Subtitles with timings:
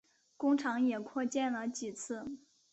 [0.35, 2.39] 工厂也扩建了几次。